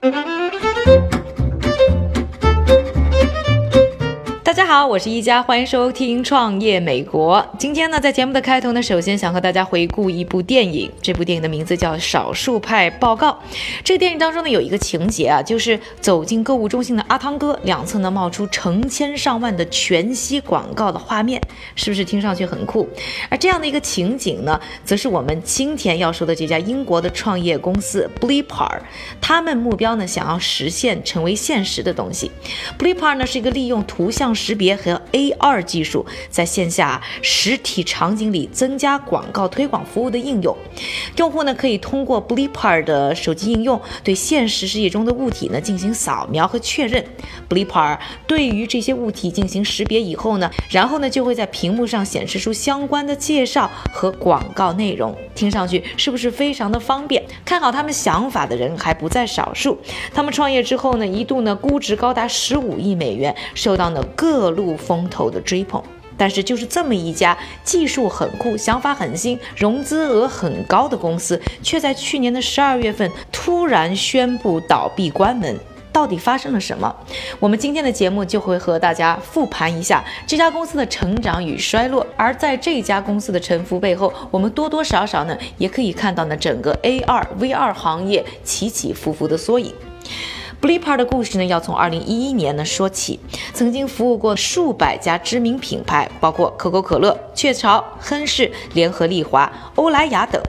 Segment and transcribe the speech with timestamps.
[0.00, 0.26] 大
[4.56, 7.36] 大家好，我是一加，欢迎收听《创业美国》。
[7.58, 10.90] 今天呢，在节目的开头呢，首先想和大家回顾一部电影。
[11.02, 13.32] 这部电影的名字叫《少数派报告》。
[13.84, 21.38] 这个电影当中呢，有一个情节啊，就是走进购物中心的阿汤哥，两侧呢冒出成千上万的全息广告的画面，
[21.74, 22.88] 是不是听上去很酷？
[23.28, 28.78] 而这样的一个情景呢，则是我们今天要说的这家英国的创业公司 Bleeper，
[29.20, 32.30] 他们目标呢，想要实现成为现实的东西。
[32.78, 34.34] Bleeper 呢，是一个利用图像。
[34.46, 40.56] 识别和 AR 技术在线下实体场景里增加广告推广服务的应用，
[41.16, 47.04] 用户呢可以通过 Bleeper 的手机应用对现实世界中的物体呢进行扫描和确认。
[47.48, 55.16] Bleeper 对于这些物体进行识别以后呢，然后呢就会在屏幕上显示出相关的介绍和广告内容。
[55.34, 57.20] 听上去是不是非常的方便？
[57.44, 59.76] 看好他们想法的人还不在少数。
[60.14, 64.25] 他们创业之后呢，一度呢估值高达十五亿美元，受到呢各。
[64.28, 65.80] 各路风投的追捧，
[66.16, 75.56] 但是就是这么一家技术很酷、想法很新、融资额很高的公司，却在去年的十二月份突然宣布倒闭关门。
[75.92, 76.92] 到底发生了什么？
[77.38, 82.04] 我们今天的节目就会和大家复盘一下这家公司的成长与衰落。
[82.16, 89.72] 而在这家公司的沉浮背后，我们多多少少呢也可以看到呢整个 AR、VR 行业起起伏伏的缩影。
[90.60, 93.20] Bleeper 的故事呢，要从二零一一年呢说起。
[93.52, 100.42] 曾经服务过数百家知名品牌，包括可口可乐、雀巢、亨氏、联合利华、欧莱雅等。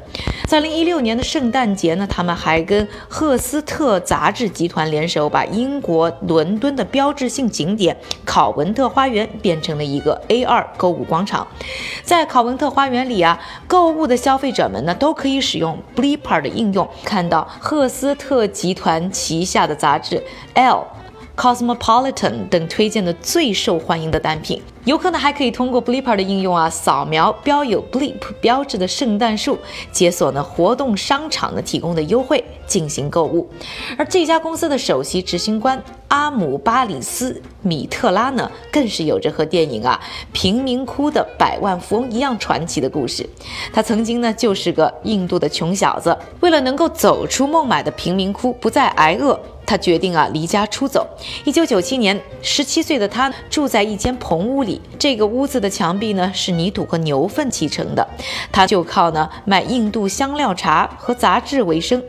[0.48, 11.46] 在2016年的圣诞节呢，他们还跟赫斯特杂志集团联手，把英国伦敦的标志性景点考文特花园变成了一个 A 二购物广场。
[12.02, 19.78] 在考文特花园里啊，购物的消费者们呢，都可以使用 Bleeper 的应用，看到赫斯特集团旗下的。
[19.78, 20.16] 杂志
[20.56, 20.76] 《L》。
[21.38, 29.60] Cosmopolitan 等推荐的最受欢迎的单品，游客呢还可以通过 Bleeper 的应用啊，扫描标有 Bleep 标志的圣诞树，
[29.92, 33.50] 解锁呢活动商场呢提供的优惠进行购物。
[33.98, 40.00] 而这家公司的首席执行官阿姆巴里斯米特拉呢，更是有着和电影啊
[40.32, 43.30] 贫民窟的百万富翁一样传奇的故事。
[43.74, 49.38] 他曾经呢就是个印度的穷小子，为了能够走出孟买的贫民窟，不再挨饿。
[49.66, 51.06] 他决定啊离家出走。
[51.44, 58.08] 一九九七年，十七岁的他住在一间棚屋里，这个屋子的墙壁呢是泥土和牛粪砌成的。
[58.52, 62.02] 他就靠呢卖印度香料茶和杂志为生。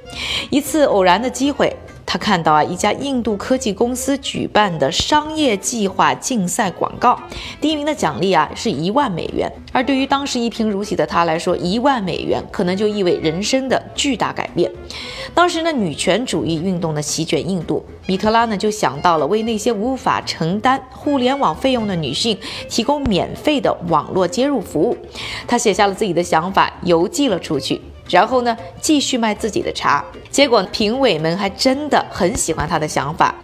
[0.50, 1.76] 一次偶然的机会。
[2.10, 7.20] 他看到啊，一家印度科技公司举办的商业计划竞赛广告，
[7.60, 9.52] 第一名的奖励啊是一万美元。
[9.72, 14.72] 而对于当时一贫如洗的他来说，一万美元可能就意味人生的巨大改变。
[15.34, 22.38] 当时呢，女权主义运动的席卷印度，米特拉呢就想到了为那些无法承担互联网费用的女性
[22.70, 24.96] 提供免费的网络接入服务。
[25.46, 27.78] 他写下了自己的想法，邮寄了出去。
[28.08, 30.04] 然后呢，继续卖自己的茶。
[30.30, 33.34] 结果评委们还真的很喜欢他的想法，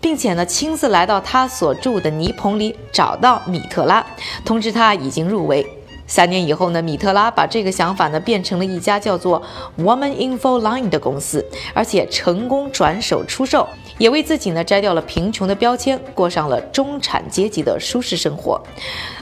[0.00, 4.04] 并且呢，亲自来到他所住的泥棚里找到米特拉，
[4.44, 5.66] 通知他已经入围。
[6.10, 9.42] 三年以后呢，米特拉把这个想法呢变成了一家叫做
[9.78, 13.68] Woman Info Line 的公司，而且成功转手出售，
[13.98, 18.58] 也为自己呢摘掉了贫穷的标签，过上了中产阶级的舒适生活。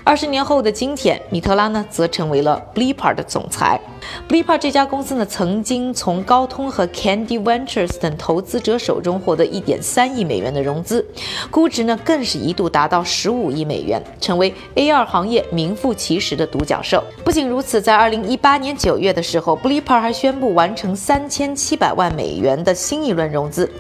[0.04, 3.80] 二十年后的今天，米特拉呢则成为了 Bleeper 的总裁。
[4.28, 11.06] Bleeper 这家公司呢曾经从高通和 Candy Ventures 等投资者手中获得一点三亿美元的融资，
[11.50, 17.03] 估值呢更是一度达到十五亿美元，成为 AR 行业名副其实的独角兽。
[17.25, 23.71] 不仅如此，在二零一八年九月的时候，Bleeper 还宣布完成三千七百万美元的新一轮融资。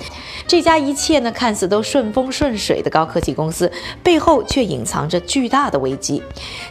[0.46, 3.70] 这家一切呢看似都顺风顺水的高科技公司，
[4.02, 6.22] 背后却隐藏着巨大的危机。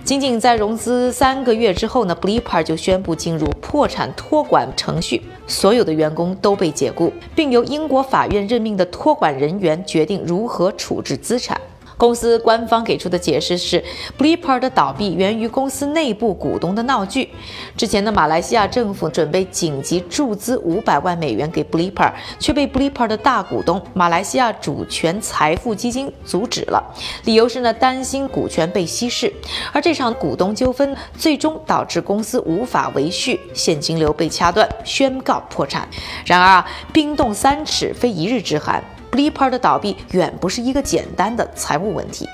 [0.03, 11.59] 仅仅在融资三个月之后呢，Bleeper 就宣布进入破产托管程序，所有的员工都被解雇，并由英国法院任命的托管人员决定如何处置资产。
[11.97, 13.83] 公司官方给出的解释是
[14.17, 17.29] ，Bleeper 的倒闭源于公司内部股东的闹剧。
[17.77, 26.83] 之前的马来西亚政府准备紧急注资五百万美元给 Bleeper，却被 Bleeper 的大股东马来西亚主权财富基金阻止了，
[27.23, 29.31] 理由是呢担心股权被稀释。
[29.71, 35.87] 而这场股东纠纷最终导致公司无法维续，现金流被掐断，宣告破产。
[36.25, 38.83] 然而啊，冰冻三尺非一日之寒。
[39.15, 42.27] Bleeper 的倒闭远不是一个简单的财务问题。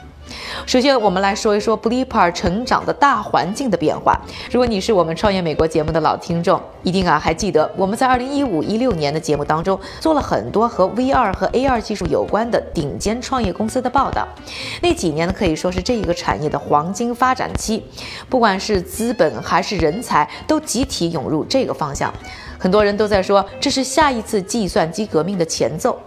[0.65, 4.19] 首先，我们来说一说 Bleeper 成长的大环境的变化。
[4.49, 14.27] 如果你是我们创业美国节目的老听众，一定啊还记得我们在2015、16年的节目当中做了很多和 VR 和 AR 技术有关的顶尖创业公司的报道。
[14.81, 17.83] 那几年呢，可以说是这一个产业的黄金发展期，
[18.27, 22.11] 不管是资本还是人才，都集体涌入这个方向。
[22.57, 25.99] 很多人都在说，这是下一次计算机革命的前奏。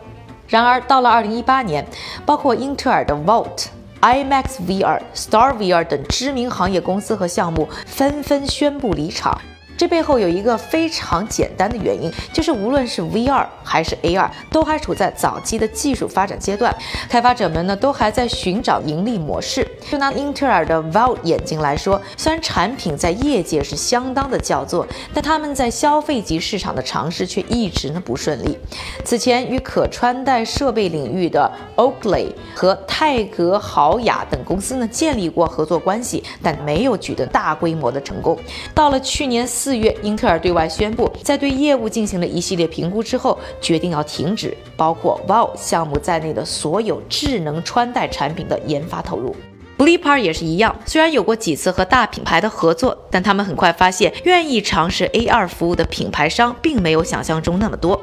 [0.47, 1.87] 然而，到了二零一八年，
[2.27, 3.67] 包括英特尔的 Volt、
[4.01, 9.41] IMAX VR、Star VR 等知名行业公司和项目纷纷宣布离场。
[9.77, 16.75] 这背后有一个非常简单的原因，就是无论是 VR 还是 AR，都还处在早期的技术发展阶段，
[17.09, 19.67] 开发者们呢都还在寻找盈利模式。
[19.91, 28.57] 就拿英特尔的 Valve 眼镜来说，虽然产品在业界是相当的叫座，但他们在消费级市场的尝试却一直呢不顺利。
[29.05, 38.39] 此前与可穿戴设备领域的 Oakley 和泰格豪雅等公司呢建立过合作关系，但没有取得大规模的成功。
[38.73, 39.64] 到了去年四。
[39.65, 49.35] 四月，英特尔对外宣布，在对业务进行了一系列评估之后，决定要停止包括 Wow 项目在内的所有智能穿戴产品的研发投入。
[49.79, 57.99] Bleeper 也是一样，虽然有过几次和大品牌的合作，但他们很快发现，愿意尝试 AR 服务的品牌商并没有想象中那么多。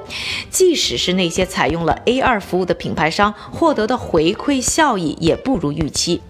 [0.49, 6.21] 即使是那些采用了 AR 服务的品牌商，获得的回馈效益也不如预期。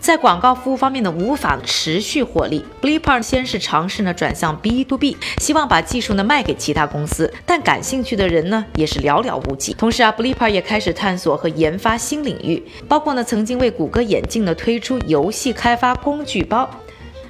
[0.00, 2.64] 在广告服务方面呢，无法持续获利。
[2.80, 9.74] Bleeper 先是尝试呢转向 B to B，希望把技术呢卖给其他公司，但感兴趣的人呢也是寥寥无几。
[9.74, 16.68] 同时啊，Bleeper 也开始探索和研发新领域，包括呢曾经为谷歌眼镜呢推出游戏开发工具包。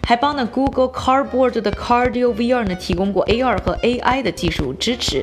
[0.08, 5.22] 还帮呢 Google Cardboard 的 Cardio VR 呢提供过 AR 和 AI 的技术支持，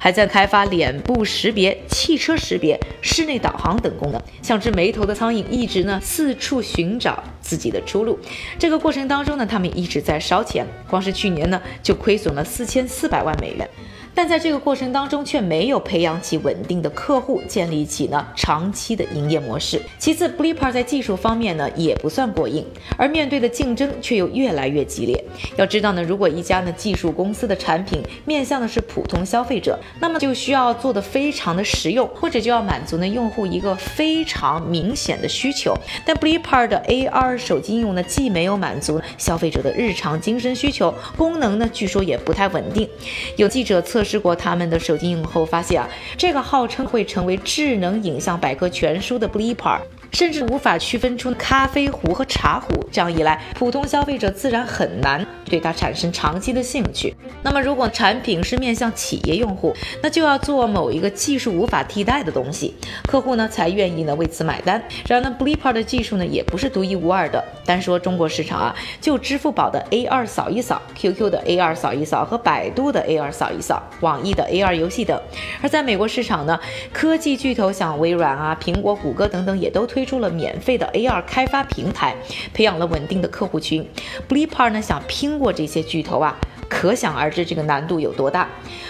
[0.00, 4.20] 还在开发脸部识别、汽车识别、室内导航等功能。
[4.42, 8.18] 像只没头的苍蝇，一直呢四处寻找自己的出路。
[8.58, 13.70] 这个过程当中呢，他们一直在烧钱，光是去年呢就亏损了四千四百万美元。
[14.14, 19.82] 但在这个过程当中，却没有培养起稳定的客户，建立起呢长期的营业模式。
[19.98, 22.64] 其次，Bleeper 在技术方面呢也不算过硬，
[22.96, 25.24] 而面对的竞争却又越来越激烈。
[25.56, 35.76] 要知道呢，如果一家呢技术公司的产品面向的是普通消费者，那么就需要做的非常的实用，或者就要满足呢用户一个非常明显的需求。
[36.06, 42.88] 但 Bleeper 的 AR 手机应用呢，既没有满足消费者的日常精神需求，功能呢据说也不太稳定。
[43.36, 44.03] 有记者测。
[44.04, 49.80] 试过他们的手机应用后，发现啊，这个号称会成为智能影像百科全书的 Bleeper。
[50.14, 57.12] 甚至无法区分出咖啡壶和茶壶，这样一来，普通消费者自然很难对它产生长期的兴趣。
[57.42, 62.72] 那么，如果产品是面向企业用户，那就要做某一个技术无法替代的东西，
[63.08, 64.80] 客户呢才愿意呢为此买单。
[65.08, 67.44] 然而呢，Bleeper 的技术呢也不是独一无二的。
[67.66, 75.20] 单说中国市场啊，就支付宝的 AR 扫一扫、QQ 的 AR 扫一扫和百度的 AR 扫一扫、网易的 AR 游戏等。
[75.60, 76.60] 而在美国市场呢，
[76.92, 80.03] 科技巨头像微软啊、苹果、谷歌等等也都推。
[80.04, 82.14] 推出了免费的 AR 开发平台，
[82.52, 83.88] 培养了稳定的客户群。
[84.28, 86.36] Blee Par 呢想拼过这些巨头啊，
[86.68, 88.46] 可想而知这个难度有多大。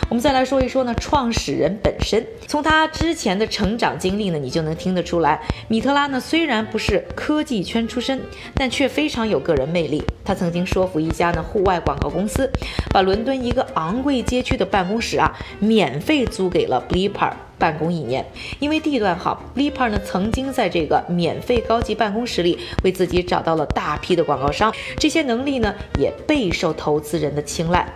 [0.09, 8.21] 我们再来说一说呢，创始人本身，从他之前的成长经历呢，你就能听得出来，米特拉呢虽然不是科技圈出身，
[8.57, 10.03] 但却非常有个人魅力。
[10.25, 12.51] 他曾经说服一家呢户外广告公司，
[12.91, 17.33] 把伦敦一个昂贵街区的办公室啊，免费租给了 Bleeper。
[17.57, 18.27] 办公一年，
[18.59, 27.87] 因为地段好，Bleeper 呢曾经在这个免费高级办公室里为自己找到了大批的广告商，这些能力呢也备受投资人的青睐。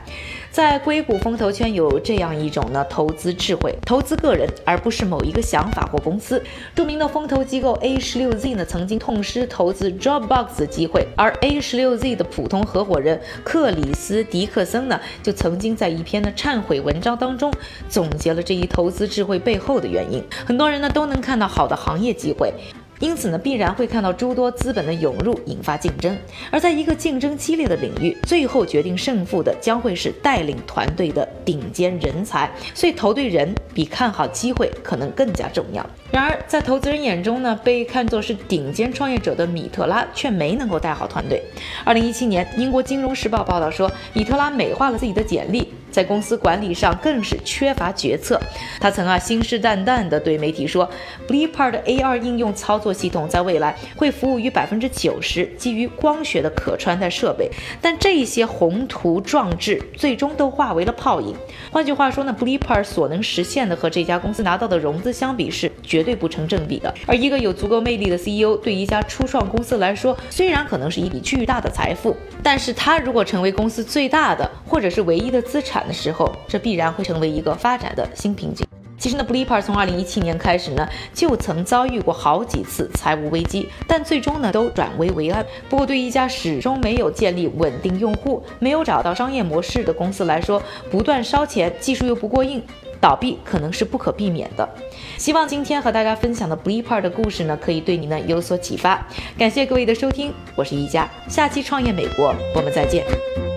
[0.59, 6.43] 在硅谷风投圈有这样一种呢投资智慧，投资个人而不是某一个想法或公司。
[6.75, 17.53] 著名的风投机构 A 十六 Z 呢曾经痛失投资 Dropbox 的机会，而 A 十六 Z 的普通合伙人克里斯迪克森呢就曾经在一篇的忏悔文章当中
[17.89, 20.21] 总结了这一投资智慧背后的原因。
[20.45, 22.53] 很多人呢都能看到好的行业机会。
[23.01, 26.17] 因此呢，必然会看到诸多资本的涌入，引发竞争。
[26.51, 32.51] 而在一个竞争激烈的领域，最后决定胜负的将会是带领团队的顶尖人才。
[32.75, 35.85] 所以，投对人比看好机会可能更加重要。
[36.11, 41.43] 然而，在投资人眼中呢，被看作是顶尖创业者的米特拉却没能够带好团队。
[41.85, 45.73] 二零一七年，英国金融时报报道说，米特拉美化了自己的简历。
[45.99, 48.41] 在公司管理上更是缺乏决策。
[48.79, 50.89] 他曾啊信誓旦旦地对媒体说
[51.27, 57.51] ，Bleeper 的 AR 应用操作系统在未来会服务于百分之九十基于光学的可穿戴设备。
[57.83, 61.35] 但这些宏图壮志最终都化为了泡影。
[61.73, 66.95] 换句话说呢，Bleeper 所能实现的和这家公司拿到的融资相比是绝对不成正比的。
[67.09, 78.65] 而一个有足够魅力的 CEO 对一家初创公司来说，虽然可能是一笔巨大的财富，但是他如果成为公司最大的或者是唯一的资产的时候，这必然会成为一个发展的新瓶颈。
[78.99, 85.47] 其实呢，Bleeper 从2017年开始呢，就曾遭遇过好几次财务危机，但最终呢都转危为安。
[85.69, 92.61] 不过，对一家始终没有建立稳定用户、没有找到商业模式的公司来说，不断烧钱，技术又不过硬，
[93.01, 94.69] 倒闭可能是不可避免的。
[95.17, 99.07] 希望今天和大家分享的 Bleeper 的故事呢，可以对你呢有所启发。
[99.39, 103.48] 感谢各位的收听，我是一加，下期创业美国，我们再见。